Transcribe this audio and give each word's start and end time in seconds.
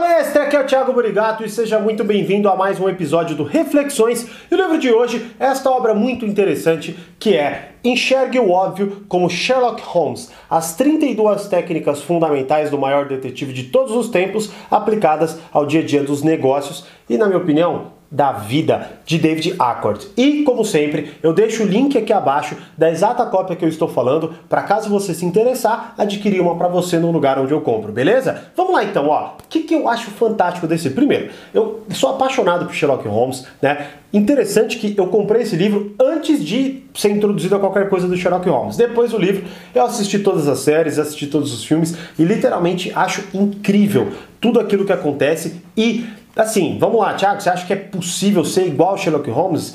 mestre, 0.00 0.40
aqui 0.40 0.56
é 0.56 0.60
o 0.60 0.66
Thiago 0.66 0.94
Burigato 0.94 1.44
e 1.44 1.50
seja 1.50 1.78
muito 1.78 2.02
bem-vindo 2.02 2.48
a 2.48 2.56
mais 2.56 2.80
um 2.80 2.88
episódio 2.88 3.36
do 3.36 3.44
Reflexões. 3.44 4.26
E 4.50 4.54
o 4.54 4.56
livro 4.56 4.78
de 4.78 4.90
hoje 4.90 5.30
é 5.38 5.44
esta 5.44 5.70
obra 5.70 5.92
muito 5.92 6.24
interessante 6.24 6.98
que 7.18 7.36
é 7.36 7.72
Enxergue 7.84 8.38
o 8.38 8.50
Óbvio 8.50 9.04
como 9.08 9.28
Sherlock 9.28 9.82
Holmes, 9.82 10.32
as 10.48 10.74
32 10.74 11.48
técnicas 11.48 12.00
fundamentais 12.00 12.70
do 12.70 12.78
maior 12.78 13.06
detetive 13.06 13.52
de 13.52 13.64
todos 13.64 13.94
os 13.94 14.08
tempos 14.08 14.50
aplicadas 14.70 15.38
ao 15.52 15.66
dia 15.66 15.80
a 15.80 15.84
dia 15.84 16.02
dos 16.02 16.22
negócios 16.22 16.86
e, 17.08 17.18
na 17.18 17.26
minha 17.26 17.38
opinião, 17.38 17.99
da 18.10 18.32
vida 18.32 18.90
de 19.06 19.18
David 19.18 19.54
Accord. 19.58 20.08
E, 20.16 20.42
como 20.42 20.64
sempre, 20.64 21.12
eu 21.22 21.32
deixo 21.32 21.62
o 21.62 21.66
link 21.66 21.96
aqui 21.96 22.12
abaixo 22.12 22.56
da 22.76 22.90
exata 22.90 23.24
cópia 23.26 23.54
que 23.54 23.64
eu 23.64 23.68
estou 23.68 23.86
falando, 23.86 24.34
para 24.48 24.62
caso 24.62 24.90
você 24.90 25.14
se 25.14 25.24
interessar, 25.24 25.94
adquirir 25.96 26.40
uma 26.40 26.56
para 26.56 26.68
você 26.68 26.98
no 26.98 27.12
lugar 27.12 27.38
onde 27.38 27.52
eu 27.52 27.60
compro, 27.60 27.92
beleza? 27.92 28.44
Vamos 28.56 28.72
lá 28.72 28.82
então, 28.82 29.08
ó. 29.08 29.34
O 29.38 29.48
que, 29.48 29.60
que 29.60 29.74
eu 29.74 29.88
acho 29.88 30.10
fantástico 30.10 30.66
desse? 30.66 30.90
Primeiro, 30.90 31.30
eu 31.54 31.82
sou 31.90 32.10
apaixonado 32.10 32.66
por 32.66 32.74
Sherlock 32.74 33.06
Holmes, 33.06 33.46
né? 33.62 33.86
Interessante 34.12 34.76
que 34.76 34.98
eu 34.98 35.06
comprei 35.06 35.42
esse 35.42 35.54
livro 35.54 35.94
antes 36.00 36.44
de 36.44 36.82
ser 36.94 37.10
introduzido 37.10 37.54
a 37.54 37.60
qualquer 37.60 37.88
coisa 37.88 38.08
do 38.08 38.16
Sherlock 38.16 38.48
Holmes. 38.48 38.76
Depois 38.76 39.12
do 39.12 39.18
livro, 39.18 39.44
eu 39.72 39.84
assisti 39.84 40.18
todas 40.18 40.48
as 40.48 40.58
séries, 40.58 40.98
assisti 40.98 41.28
todos 41.28 41.52
os 41.52 41.64
filmes 41.64 41.96
e 42.18 42.24
literalmente 42.24 42.90
acho 42.92 43.24
incrível 43.32 44.08
tudo 44.40 44.58
aquilo 44.58 44.84
que 44.84 44.92
acontece 44.92 45.62
e 45.76 46.06
Assim, 46.36 46.78
vamos 46.78 47.00
lá, 47.00 47.14
Thiago, 47.14 47.40
você 47.40 47.50
acha 47.50 47.66
que 47.66 47.72
é 47.72 47.76
possível 47.76 48.44
ser 48.44 48.66
igual 48.66 48.96
Sherlock 48.96 49.28
Holmes? 49.30 49.74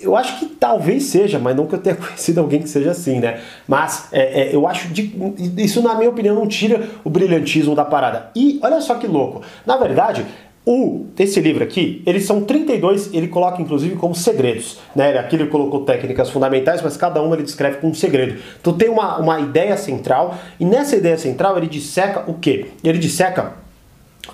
Eu 0.00 0.16
acho 0.16 0.38
que 0.38 0.46
talvez 0.46 1.04
seja, 1.04 1.38
mas 1.38 1.54
nunca 1.54 1.76
eu 1.76 1.80
tenha 1.80 1.94
conhecido 1.96 2.40
alguém 2.40 2.62
que 2.62 2.68
seja 2.68 2.90
assim, 2.92 3.18
né? 3.18 3.40
Mas 3.68 4.08
é, 4.12 4.42
é, 4.42 4.54
eu 4.54 4.66
acho 4.66 4.88
de, 4.88 5.14
isso, 5.58 5.82
na 5.82 5.94
minha 5.94 6.08
opinião, 6.08 6.34
não 6.34 6.48
tira 6.48 6.88
o 7.04 7.10
brilhantismo 7.10 7.74
da 7.74 7.84
parada. 7.84 8.30
E 8.34 8.58
olha 8.62 8.80
só 8.80 8.94
que 8.94 9.06
louco. 9.06 9.42
Na 9.66 9.76
verdade, 9.76 10.24
o, 10.64 11.06
esse 11.18 11.40
livro 11.40 11.64
aqui, 11.64 12.02
eles 12.06 12.24
são 12.24 12.42
32, 12.44 13.12
ele 13.12 13.28
coloca 13.28 13.60
inclusive 13.60 13.96
como 13.96 14.14
segredos, 14.14 14.78
né? 14.94 15.18
Aqui 15.18 15.36
ele 15.36 15.46
colocou 15.46 15.84
técnicas 15.84 16.30
fundamentais, 16.30 16.80
mas 16.82 16.96
cada 16.96 17.22
uma 17.22 17.34
ele 17.34 17.42
descreve 17.42 17.78
com 17.78 17.88
um 17.88 17.94
segredo. 17.94 18.40
Então 18.60 18.72
tem 18.72 18.88
uma, 18.88 19.18
uma 19.18 19.40
ideia 19.40 19.76
central, 19.76 20.34
e 20.58 20.64
nessa 20.64 20.96
ideia 20.96 21.18
central 21.18 21.58
ele 21.58 21.66
disseca 21.66 22.24
o 22.26 22.34
quê? 22.34 22.66
Ele 22.84 22.98
disseca 22.98 23.54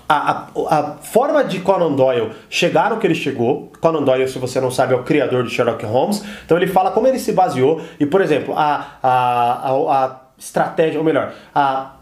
a, 0.07 0.15
a, 0.15 0.79
a, 0.79 0.83
forma 0.97 1.43
de 1.43 1.59
Conan 1.59 1.93
Doyle 1.93 2.31
chegar 2.49 2.89
no 2.89 2.97
que 2.97 3.07
ele 3.07 3.15
chegou, 3.15 3.71
Conan 3.79 4.03
Doyle, 4.03 4.27
se 4.27 4.37
você 4.39 4.59
não 4.59 4.69
sabe, 4.69 4.93
é 4.93 4.97
o 4.97 5.03
criador 5.03 5.43
de 5.43 5.49
Sherlock 5.49 5.85
Holmes, 5.85 6.23
então 6.45 6.57
ele 6.57 6.67
fala 6.67 6.91
como 6.91 7.07
ele 7.07 7.19
se 7.19 7.31
baseou, 7.31 7.81
e 7.99 8.05
por 8.05 8.21
exemplo, 8.21 8.53
a, 8.57 8.97
a, 9.01 9.09
a, 9.09 10.05
a 10.05 10.21
estratégia, 10.37 10.99
ou 10.99 11.05
melhor, 11.05 11.33
a, 11.53 11.93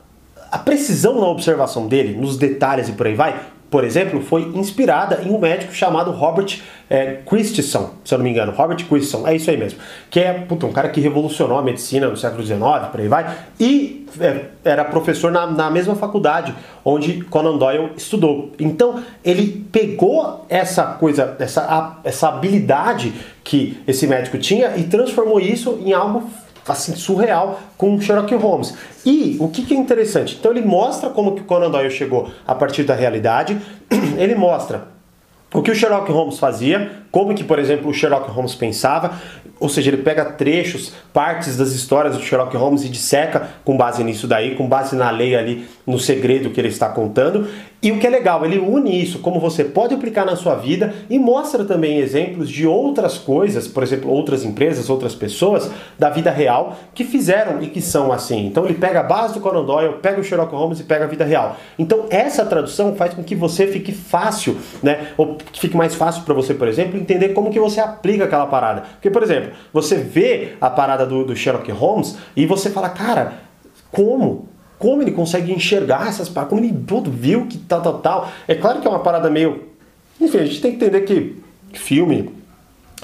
a 0.51 0.57
precisão 0.57 1.19
na 1.19 1.27
observação 1.27 1.87
dele, 1.87 2.17
nos 2.17 2.37
detalhes 2.37 2.89
e 2.89 2.93
por 2.93 3.07
aí 3.07 3.15
vai, 3.15 3.39
por 3.69 3.83
exemplo, 3.83 4.21
foi 4.21 4.43
inspirada 4.53 5.21
em 5.23 5.29
um 5.29 5.39
médico 5.39 5.73
chamado 5.73 6.11
Robert 6.11 6.59
é, 6.89 7.19
Christensen, 7.25 7.89
se 8.03 8.13
eu 8.13 8.19
não 8.19 8.23
me 8.23 8.29
engano, 8.29 8.51
Robert 8.51 8.85
Christensen, 8.85 9.27
é 9.27 9.35
isso 9.35 9.49
aí 9.49 9.57
mesmo, 9.57 9.79
que 10.09 10.19
é 10.19 10.33
puta, 10.33 10.65
um 10.65 10.71
cara 10.71 10.89
que 10.89 11.01
revolucionou 11.01 11.57
a 11.57 11.61
medicina 11.63 12.07
no 12.07 12.15
século 12.15 12.43
XIX, 12.43 12.59
por 12.91 12.99
aí 12.99 13.07
vai, 13.07 13.35
e 13.59 14.05
é, 14.19 14.45
era 14.63 14.85
professor 14.85 15.31
na, 15.31 15.47
na 15.47 15.69
mesma 15.69 15.95
faculdade 15.95 16.53
onde 16.83 17.21
Conan 17.23 17.57
Doyle 17.57 17.91
estudou. 17.97 18.51
Então 18.59 19.03
ele 19.23 19.65
pegou 19.71 20.45
essa 20.47 20.83
coisa, 20.85 21.35
essa, 21.39 21.99
essa 22.03 22.29
habilidade 22.29 23.13
que 23.43 23.81
esse 23.87 24.07
médico 24.07 24.37
tinha 24.37 24.77
e 24.77 24.83
transformou 24.83 25.39
isso 25.39 25.79
em 25.83 25.91
algo 25.91 26.29
assim 26.67 26.95
surreal 26.95 27.59
com 27.77 27.99
Sherlock 27.99 28.33
Holmes. 28.35 28.73
E 29.05 29.37
o 29.39 29.47
que, 29.49 29.63
que, 29.63 29.73
é 29.73 29.77
interessante? 29.77 30.35
Então 30.39 30.51
ele 30.51 30.61
mostra 30.61 31.09
como 31.09 31.35
que 31.35 31.43
Conan 31.43 31.69
Doyle 31.69 31.91
chegou 31.91 32.31
a 32.45 32.55
partir 32.55 32.83
da 32.83 32.95
realidade. 32.95 33.59
Ele 34.17 34.35
mostra 34.35 34.87
o 35.53 35.61
que 35.61 35.71
o 35.71 35.75
Sherlock 35.75 36.11
Holmes 36.11 36.37
fazia, 36.37 37.03
como 37.11 37.33
que, 37.33 37.43
por 37.43 37.59
exemplo, 37.59 37.89
o 37.89 37.93
Sherlock 37.93 38.29
Holmes 38.29 38.55
pensava, 38.55 39.13
ou 39.59 39.69
seja, 39.69 39.89
ele 39.89 40.01
pega 40.01 40.25
trechos, 40.25 40.93
partes 41.13 41.55
das 41.57 41.71
histórias 41.71 42.17
do 42.17 42.23
Sherlock 42.23 42.55
Holmes 42.57 42.83
e 42.83 42.89
disseca 42.89 43.49
com 43.63 43.77
base 43.77 44.03
nisso 44.03 44.27
daí, 44.27 44.55
com 44.55 44.67
base 44.67 44.95
na 44.95 45.09
lei 45.09 45.35
ali, 45.35 45.67
no 45.85 45.97
segredo 45.97 46.49
que 46.49 46.59
ele 46.59 46.67
está 46.67 46.89
contando. 46.89 47.47
E 47.81 47.91
o 47.91 47.99
que 47.99 48.07
é 48.07 48.09
legal, 48.09 48.43
ele 48.43 48.57
une 48.57 48.99
isso, 48.99 49.19
como 49.19 49.39
você 49.39 49.63
pode 49.63 49.93
aplicar 49.93 50.25
na 50.25 50.35
sua 50.35 50.55
vida 50.55 50.91
e 51.07 51.19
mostra 51.19 51.63
também 51.63 51.99
exemplos 51.99 52.49
de 52.49 52.65
outras 52.65 53.15
coisas, 53.15 53.67
por 53.67 53.83
exemplo, 53.83 54.09
outras 54.09 54.43
empresas, 54.43 54.89
outras 54.89 55.13
pessoas 55.13 55.69
da 55.99 56.09
vida 56.09 56.31
real 56.31 56.77
que 56.95 57.03
fizeram 57.03 57.61
e 57.61 57.67
que 57.67 57.81
são 57.81 58.11
assim. 58.11 58.47
Então 58.47 58.65
ele 58.65 58.73
pega 58.73 59.01
a 59.01 59.03
base 59.03 59.35
do 59.35 59.39
Conan 59.39 59.63
Doyle, 59.63 59.97
pega 60.01 60.19
o 60.19 60.23
Sherlock 60.23 60.51
Holmes 60.55 60.79
e 60.79 60.83
pega 60.83 61.05
a 61.05 61.07
vida 61.07 61.23
real. 61.23 61.57
Então 61.77 62.07
essa 62.09 62.43
tradução 62.43 62.95
faz 62.95 63.13
com 63.13 63.23
que 63.23 63.35
você 63.35 63.67
fique 63.67 63.91
fácil, 63.91 64.57
né? 64.81 65.09
Ou 65.15 65.35
que 65.35 65.59
fique 65.59 65.77
mais 65.77 65.93
fácil 65.93 66.23
para 66.23 66.33
você, 66.33 66.55
por 66.55 66.67
exemplo, 66.67 66.99
entender 66.99 67.29
como 67.29 67.51
que 67.51 67.59
você 67.59 67.79
aplica 67.79 68.23
aquela 68.23 68.47
parada. 68.47 68.83
Porque, 68.93 69.11
por 69.11 69.21
exemplo, 69.21 69.51
você 69.71 69.97
vê 69.97 70.53
a 70.59 70.69
parada 70.69 71.05
do, 71.05 71.25
do 71.25 71.35
Sherlock 71.35 71.71
Holmes 71.71 72.17
e 72.35 72.45
você 72.45 72.69
fala, 72.69 72.89
cara, 72.89 73.39
como? 73.91 74.49
Como 74.77 75.01
ele 75.01 75.11
consegue 75.11 75.51
enxergar 75.53 76.07
essas 76.07 76.27
paradas? 76.27 76.49
Como 76.49 76.65
ele 76.65 76.77
tudo 76.85 77.09
viu 77.09 77.47
que 77.47 77.57
tal, 77.57 77.81
tal, 77.81 77.99
tal? 77.99 78.31
É 78.47 78.55
claro 78.55 78.81
que 78.81 78.87
é 78.87 78.89
uma 78.89 78.99
parada 78.99 79.29
meio. 79.29 79.69
Enfim, 80.19 80.39
a 80.39 80.45
gente 80.45 80.61
tem 80.61 80.71
que 80.71 80.77
entender 80.77 81.01
que 81.01 81.41
filme, 81.73 82.29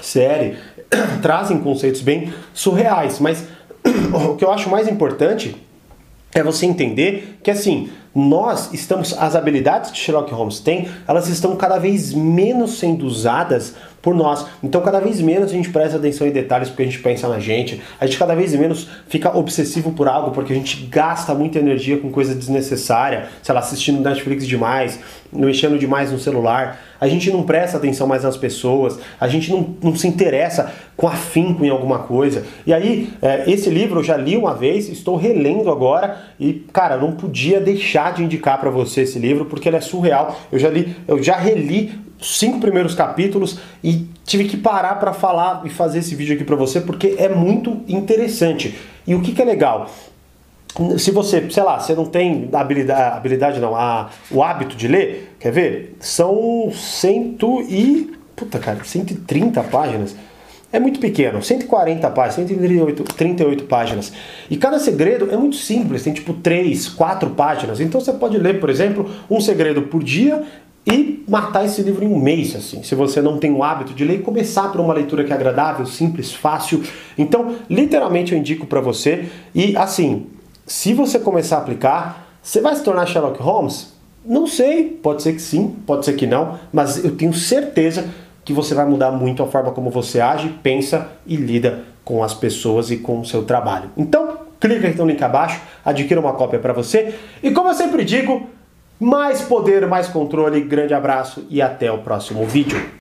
série, 0.01 0.57
trazem 1.21 1.59
conceitos 1.59 2.01
bem 2.01 2.33
surreais, 2.53 3.19
mas 3.19 3.47
o 4.13 4.35
que 4.35 4.43
eu 4.43 4.51
acho 4.51 4.69
mais 4.69 4.87
importante 4.87 5.55
é 6.33 6.43
você 6.43 6.65
entender 6.65 7.39
que 7.43 7.51
assim, 7.51 7.89
nós 8.13 8.73
estamos, 8.73 9.13
as 9.17 9.35
habilidades 9.35 9.91
que 9.91 9.97
Sherlock 9.97 10.33
Holmes 10.33 10.59
tem, 10.59 10.89
elas 11.07 11.29
estão 11.29 11.55
cada 11.55 11.77
vez 11.77 12.13
menos 12.13 12.77
sendo 12.77 13.05
usadas 13.05 13.73
por 14.01 14.15
nós. 14.15 14.45
Então, 14.63 14.81
cada 14.81 14.99
vez 14.99 15.21
menos 15.21 15.51
a 15.51 15.53
gente 15.53 15.69
presta 15.69 15.97
atenção 15.97 16.27
em 16.27 16.31
detalhes 16.31 16.69
porque 16.69 16.81
a 16.81 16.85
gente 16.85 16.99
pensa 16.99 17.27
na 17.27 17.39
gente, 17.39 17.81
a 17.99 18.05
gente 18.05 18.17
cada 18.17 18.35
vez 18.35 18.53
menos 18.53 18.87
fica 19.07 19.35
obsessivo 19.37 19.91
por 19.91 20.07
algo 20.07 20.31
porque 20.31 20.51
a 20.51 20.55
gente 20.55 20.87
gasta 20.87 21.33
muita 21.33 21.59
energia 21.59 21.97
com 21.97 22.09
coisa 22.09 22.33
desnecessária, 22.33 23.29
sei 23.41 23.53
lá, 23.53 23.61
assistindo 23.61 24.01
Netflix 24.01 24.47
demais, 24.47 24.99
mexendo 25.31 25.77
demais 25.77 26.11
no 26.11 26.19
celular, 26.19 26.79
a 26.99 27.07
gente 27.07 27.31
não 27.31 27.43
presta 27.43 27.77
atenção 27.77 28.05
mais 28.05 28.23
nas 28.23 28.37
pessoas, 28.37 28.99
a 29.19 29.27
gente 29.27 29.49
não, 29.49 29.75
não 29.81 29.95
se 29.95 30.07
interessa 30.07 30.71
com 30.95 31.07
afinco 31.07 31.65
em 31.65 31.69
alguma 31.69 31.99
coisa. 31.99 32.45
E 32.65 32.71
aí, 32.71 33.11
é, 33.21 33.49
esse 33.49 33.69
livro 33.69 33.99
eu 33.99 34.03
já 34.03 34.15
li 34.17 34.37
uma 34.37 34.53
vez, 34.53 34.87
estou 34.87 35.15
relendo 35.15 35.71
agora 35.71 36.21
e, 36.39 36.53
cara, 36.71 36.97
não 36.97 37.13
podia 37.13 37.59
deixar 37.59 38.00
de 38.09 38.23
indicar 38.23 38.59
para 38.59 38.71
você 38.71 39.01
esse 39.01 39.19
livro 39.19 39.45
porque 39.45 39.69
ele 39.69 39.77
é 39.77 39.81
surreal. 39.81 40.35
Eu 40.51 40.57
já 40.57 40.69
li, 40.69 40.95
eu 41.07 41.21
já 41.21 41.35
reli 41.35 41.91
cinco 42.19 42.59
primeiros 42.59 42.95
capítulos 42.95 43.59
e 43.83 44.07
tive 44.25 44.45
que 44.45 44.57
parar 44.57 44.95
para 44.95 45.13
falar 45.13 45.61
e 45.65 45.69
fazer 45.69 45.99
esse 45.99 46.15
vídeo 46.15 46.33
aqui 46.35 46.43
para 46.43 46.55
você 46.55 46.81
porque 46.81 47.15
é 47.19 47.29
muito 47.29 47.81
interessante. 47.87 48.75
E 49.05 49.13
o 49.13 49.21
que, 49.21 49.33
que 49.33 49.41
é 49.41 49.45
legal? 49.45 49.89
Se 50.97 51.11
você, 51.11 51.49
sei 51.49 51.63
lá, 51.63 51.79
você 51.79 51.93
não 51.93 52.05
tem 52.05 52.49
habilidade, 52.53 53.17
habilidade 53.17 53.59
não, 53.59 53.75
a, 53.75 54.09
o 54.31 54.41
hábito 54.41 54.75
de 54.75 54.87
ler, 54.87 55.35
quer 55.37 55.51
ver? 55.51 55.97
São 55.99 56.71
cento 56.73 57.61
e. 57.63 58.15
Puta 58.35 58.57
cara, 58.57 58.83
130 58.83 59.61
páginas. 59.63 60.15
É 60.73 60.79
muito 60.79 60.99
pequeno, 60.99 61.43
140 61.43 62.09
páginas, 62.11 62.49
138 62.49 63.03
38 63.03 63.63
páginas. 63.65 64.13
E 64.49 64.55
cada 64.55 64.79
segredo 64.79 65.29
é 65.31 65.35
muito 65.35 65.57
simples, 65.57 66.03
tem 66.03 66.13
tipo 66.13 66.33
3, 66.33 66.87
4 66.89 67.31
páginas. 67.31 67.81
Então 67.81 67.99
você 67.99 68.13
pode 68.13 68.37
ler, 68.37 68.59
por 68.59 68.69
exemplo, 68.69 69.09
um 69.29 69.41
segredo 69.41 69.81
por 69.83 70.01
dia 70.01 70.43
e 70.85 71.23
matar 71.27 71.65
esse 71.65 71.81
livro 71.81 72.03
em 72.03 72.07
um 72.07 72.19
mês, 72.19 72.55
assim, 72.55 72.81
se 72.81 72.95
você 72.95 73.21
não 73.21 73.37
tem 73.37 73.51
o 73.51 73.63
hábito 73.63 73.93
de 73.93 74.03
ler 74.03 74.15
e 74.15 74.23
começar 74.23 74.69
por 74.71 74.81
uma 74.81 74.93
leitura 74.93 75.23
que 75.23 75.31
é 75.31 75.35
agradável, 75.35 75.85
simples, 75.85 76.33
fácil. 76.33 76.83
Então, 77.17 77.55
literalmente 77.69 78.33
eu 78.33 78.39
indico 78.39 78.65
para 78.65 78.81
você 78.81 79.25
e 79.53 79.77
assim, 79.77 80.27
se 80.65 80.93
você 80.93 81.19
começar 81.19 81.57
a 81.57 81.59
aplicar, 81.59 82.35
você 82.41 82.61
vai 82.61 82.75
se 82.75 82.83
tornar 82.83 83.05
Sherlock 83.05 83.41
Holmes? 83.41 83.93
Não 84.25 84.47
sei, 84.47 84.85
pode 84.85 85.21
ser 85.21 85.33
que 85.33 85.41
sim, 85.41 85.75
pode 85.85 86.05
ser 86.05 86.13
que 86.13 86.25
não, 86.25 86.59
mas 86.71 87.03
eu 87.03 87.15
tenho 87.15 87.33
certeza 87.33 88.05
que 88.51 88.55
você 88.55 88.75
vai 88.75 88.85
mudar 88.85 89.11
muito 89.11 89.41
a 89.41 89.47
forma 89.47 89.71
como 89.71 89.89
você 89.89 90.19
age, 90.19 90.49
pensa 90.61 91.07
e 91.25 91.35
lida 91.35 91.85
com 92.03 92.23
as 92.23 92.33
pessoas 92.33 92.91
e 92.91 92.97
com 92.97 93.21
o 93.21 93.25
seu 93.25 93.43
trabalho. 93.43 93.89
Então, 93.95 94.37
clica 94.59 94.89
aqui 94.89 94.97
no 94.97 95.05
link 95.05 95.21
abaixo, 95.23 95.61
adquira 95.83 96.19
uma 96.19 96.33
cópia 96.33 96.59
para 96.59 96.73
você 96.73 97.15
e 97.41 97.51
como 97.51 97.69
eu 97.69 97.73
sempre 97.73 98.03
digo, 98.03 98.47
mais 98.99 99.41
poder, 99.41 99.87
mais 99.87 100.07
controle. 100.07 100.61
Grande 100.61 100.93
abraço 100.93 101.45
e 101.49 101.61
até 101.61 101.91
o 101.91 101.99
próximo 101.99 102.45
vídeo. 102.45 102.99